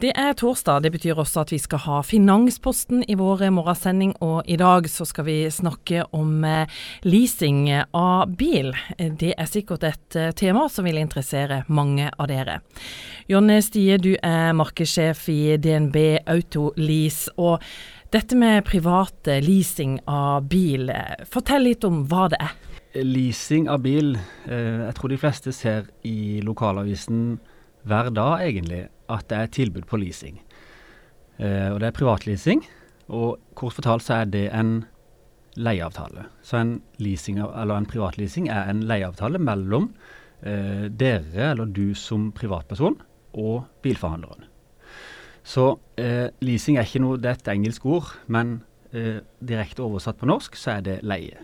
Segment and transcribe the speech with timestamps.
[0.00, 0.80] Det er torsdag.
[0.80, 4.14] Det betyr også at vi skal ha Finansposten i vår morgensending.
[4.24, 6.72] Og i dag så skal vi snakke om eh,
[7.04, 8.72] leasing av bil.
[8.96, 12.62] Det er sikkert et eh, tema som vil interessere mange av dere.
[13.28, 17.36] Jonne Stie, du er markedssjef i DNB Autolease.
[17.36, 17.60] Og
[18.08, 22.56] dette med privat leasing av bil, eh, fortell litt om hva det er.
[23.04, 24.14] Leasing av bil,
[24.48, 27.36] jeg tror de fleste ser i lokalavisen
[27.88, 30.40] hver dag egentlig at det er tilbud på leasing.
[31.40, 32.64] Eh, og det er privatleasing.
[33.10, 34.84] Og kort fortalt så er det en
[35.58, 36.28] leieavtale.
[36.46, 39.90] Så en, leasing, eller en privatleasing er en leieavtale mellom
[40.42, 43.00] eh, dere, eller du som privatperson,
[43.34, 44.46] og bilforhandleren.
[45.46, 48.60] Så eh, leasing er ikke noe, det er et engelsk ord, men
[48.92, 51.40] eh, direkte oversatt på norsk så er det leie.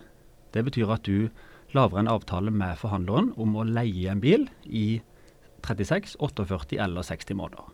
[0.55, 1.29] Det betyr at du
[1.75, 5.01] lager en avtale med forhandleren om å leie en bil i
[5.67, 7.71] 36, 48 eller 60 måneder.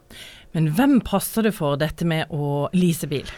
[0.56, 3.28] Men hvem passer det for dette med å lease bil?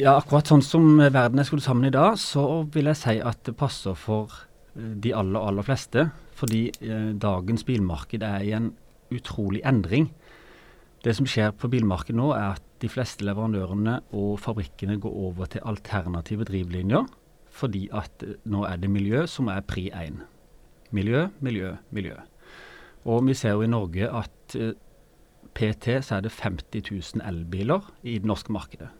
[0.00, 3.42] Ja, akkurat sånn som verden er skrudd sammen i dag, så vil jeg si at
[3.44, 4.32] det passer for
[4.72, 6.06] eh, de aller, aller fleste.
[6.40, 8.70] Fordi eh, dagens bilmarked er i en
[9.12, 10.08] utrolig endring.
[11.04, 15.50] Det som skjer på bilmarkedet nå, er at de fleste leverandørene og fabrikkene går over
[15.52, 17.04] til alternative drivlinjer.
[17.52, 20.22] Fordi at eh, nå er det miljø som er pri én.
[20.96, 22.16] Miljø, miljø, miljø.
[23.08, 24.74] Og vi ser jo i Norge at eh,
[25.56, 28.90] PT så er det 50 000 elbiler i det norske markedet.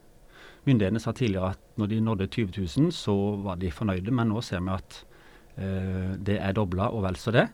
[0.67, 4.43] Myndighetene sa tidligere at når de nådde 20 000, så var de fornøyde, men nå
[4.45, 5.01] ser vi at
[5.57, 7.47] eh, det er dobla og vel så det.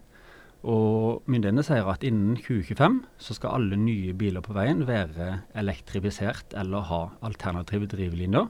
[0.66, 6.56] Og myndighetene sier at innen 2025 så skal alle nye biler på veien være elektrifisert
[6.58, 8.48] eller ha alternative drivlinjer.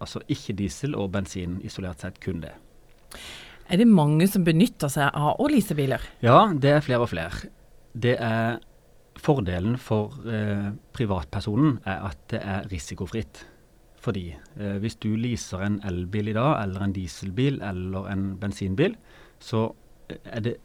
[0.00, 2.54] Altså ikke diesel og bensin isolert sett, kun det.
[3.70, 6.02] Er det mange som benytter seg av å lease biler?
[6.24, 7.50] Ja, det er flere og flere.
[7.94, 8.58] Det er
[9.20, 13.44] Fordelen for eh, privatpersonen er at det er risikofritt.
[14.00, 18.96] Fordi eh, hvis du leaser en elbil i dag, eller en dieselbil eller en bensinbil,
[19.38, 19.68] så
[20.24, 20.56] er det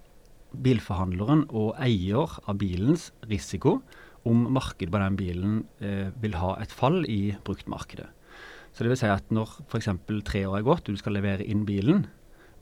[0.66, 3.82] bilforhandleren og eier av bilens risiko
[4.26, 8.08] om markedet på den bilen eh, vil ha et fall i bruktmarkedet.
[8.74, 9.92] Så det vil si at når f.eks.
[10.28, 12.08] tre år er gått og du skal levere inn bilen,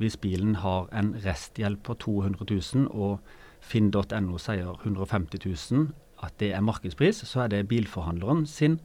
[0.01, 3.19] hvis bilen har en restgjeld på 200 000 og
[3.63, 5.87] finn.no sier 150 000,
[6.23, 8.79] at det er markedspris, så er det bilforhandleren sin,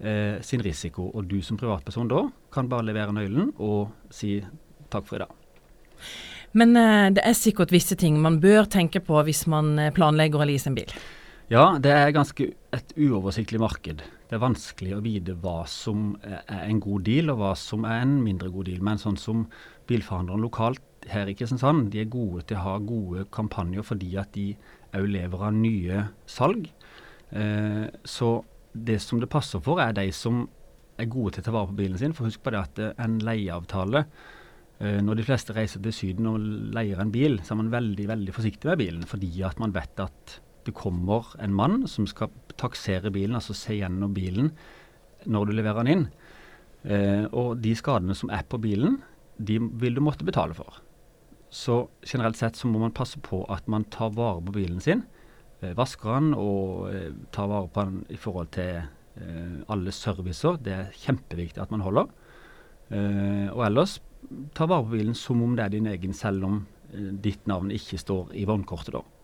[0.00, 1.10] eh, sin risiko.
[1.14, 4.40] Og du som privatperson da kan bare levere nøkkelen og si
[4.90, 5.34] takk for i dag.
[6.52, 10.42] Men eh, det er sikkert visse ting man bør tenke på hvis man eh, planlegger
[10.42, 10.90] å lease en bil?
[11.50, 14.02] Ja, det er ganske et uoversiktlig marked.
[14.30, 18.04] Det er vanskelig å vite hva som er en god deal, og hva som er
[18.04, 18.82] en mindre god deal.
[18.86, 19.40] Men sånn som
[19.90, 24.30] bilforhandlerne lokalt her i Kristiansand, de er gode til å ha gode kampanjer fordi at
[24.36, 24.52] de
[24.94, 26.68] òg lever av nye salg.
[27.34, 28.28] Eh, så
[28.70, 30.44] det som det passer for, er de som
[31.00, 32.14] er gode til å ta vare på bilen sin.
[32.14, 36.38] For husk på det at en leieavtale eh, Når de fleste reiser til Syden og
[36.76, 39.10] leier en bil, så er man veldig veldig forsiktig med bilen.
[39.10, 43.78] Fordi at man vet at det kommer en mann som skal taksere bilen, altså se
[43.78, 44.52] gjennom bilen
[45.30, 46.04] når du leverer den inn.
[46.84, 49.00] Eh, og de skadene som er på bilen,
[49.36, 50.80] de vil du måtte betale for.
[51.50, 55.04] Så generelt sett så må man passe på at man tar vare på bilen sin.
[55.60, 60.60] Eh, vasker den og eh, tar vare på den i forhold til eh, alle servicer.
[60.62, 62.12] Det er kjempeviktig at man holder.
[62.90, 63.98] Eh, og ellers
[64.56, 66.60] ta vare på bilen som om det er din egen, selv om
[66.92, 68.94] eh, ditt navn ikke står i vognkortet.
[68.96, 69.19] da.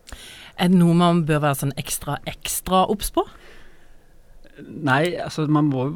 [0.56, 3.25] Er det noe man bør være sånn ekstra ekstra obs på?
[4.65, 5.87] Nei, altså man må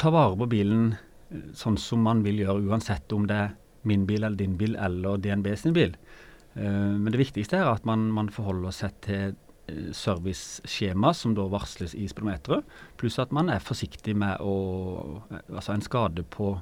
[0.00, 3.56] ta vare på bilen eh, sånn som man vil gjøre, uansett om det er
[3.86, 5.92] min bil eller din bil eller DNB sin bil.
[6.56, 9.34] Uh, men det viktigste er at man, man forholder seg til
[9.68, 12.64] uh, serviceskjema som da varsles i speedometeret,
[12.96, 14.54] pluss at man er forsiktig med å
[15.28, 16.54] Altså en skade på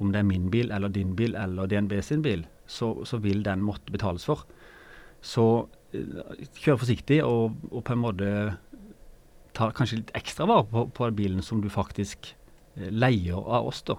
[0.00, 3.44] om det er min bil eller din bil eller DNB sin bil, så, så vil
[3.44, 4.46] den måtte betales for.
[5.20, 5.44] Så
[5.92, 8.32] kjøre forsiktig og, og, på en måte
[9.56, 12.32] ta kanskje litt ekstra vare på, på bilen som du faktisk
[12.76, 13.82] eh, leier av oss.
[13.86, 13.98] da.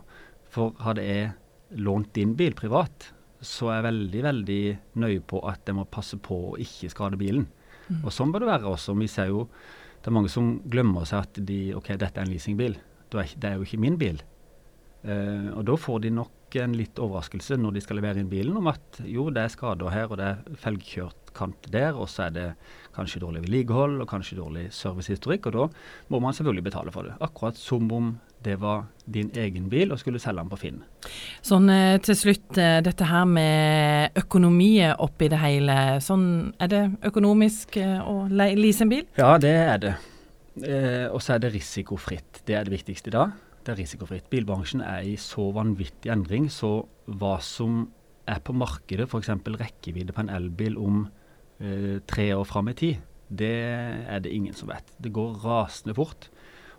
[0.51, 1.33] For hadde jeg
[1.81, 3.11] lånt din bil privat,
[3.41, 4.61] så er jeg veldig veldig
[5.01, 7.47] nøye på at jeg må passe på å ikke skade bilen.
[7.89, 8.03] Mm.
[8.05, 8.95] Og sånn bør det være også.
[8.99, 9.47] Vi ser jo
[10.01, 12.77] det er mange som glemmer seg at de, ok, dette er en leasingbil.
[13.11, 14.21] Det er jo ikke min bil.
[15.01, 18.57] Uh, og da får de nok en litt overraskelse når de skal levere inn bilen
[18.59, 22.27] om at jo, det er skader her, og det er felgkjørt kant der, og så
[22.27, 22.47] er det
[22.95, 25.67] kanskje dårlig vedlikehold og kanskje dårlig servicehistorikk, og da
[26.11, 27.15] må man selvfølgelig betale for det.
[27.23, 28.11] Akkurat som om
[28.43, 30.79] det var din egen bil og skulle selge den på Finn.
[31.45, 35.77] Sånn eh, til slutt, eh, dette her med økonomi oppi det hele.
[36.03, 36.25] Sånn,
[36.59, 36.81] er det
[37.11, 39.05] økonomisk å lease en bil?
[39.19, 39.93] Ja, det er det.
[40.65, 42.41] Eh, og så er det risikofritt.
[42.47, 43.37] Det er det viktigste i dag.
[43.61, 44.29] Det er risikofritt.
[44.31, 47.83] Bilbransjen er i så vanvittig endring, så hva som
[48.29, 49.29] er på markedet, f.eks.
[49.59, 51.03] rekkevidde på en elbil om
[51.61, 53.53] eh, tre år fram i tid, det
[54.11, 54.87] er det ingen som vet.
[54.99, 56.29] Det går rasende fort.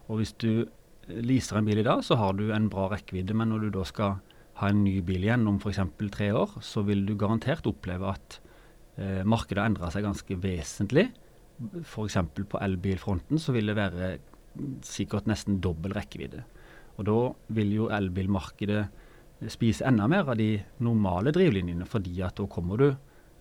[0.08, 0.67] Og hvis du
[1.08, 3.87] leaser en bil i dag, så har du en bra rekkevidde, men når du da
[3.88, 4.19] skal
[4.61, 5.81] ha en ny bil igjen om f.eks.
[6.12, 8.38] tre år, så vil du garantert oppleve at
[8.99, 11.08] eh, markedet har endra seg ganske vesentlig.
[11.82, 12.19] F.eks.
[12.50, 14.17] på elbilfronten så vil det være
[14.84, 16.44] sikkert nesten dobbel rekkevidde.
[16.99, 17.19] Og da
[17.56, 18.83] vil jo elbilmarkedet
[19.50, 20.55] spise enda mer av de
[20.85, 22.89] normale drivlinjene, fordi at da kommer du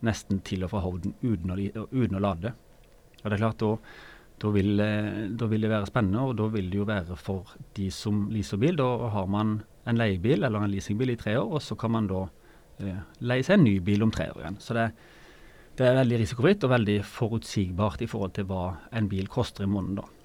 [0.06, 1.58] nesten til og fra Hovden uten å,
[1.92, 2.54] uten å lade.
[3.22, 3.72] Og det er klart, da,
[4.42, 7.54] da, vil, eh, da, vil, det være spennende, og da vil det jo være for
[7.78, 8.80] de som leaser bil.
[8.80, 12.10] Da har man en leiebil eller en leasingbil i tre år, og så kan man
[12.10, 12.24] da
[12.82, 14.62] eh, leie seg en ny bil om tre år igjen.
[14.64, 14.88] Så det,
[15.78, 18.66] det er veldig risikofritt og veldig forutsigbart i forhold til hva
[18.98, 20.02] en bil koster i måneden.
[20.02, 20.21] da.